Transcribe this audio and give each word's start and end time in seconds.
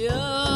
Yeah. 0.00 0.49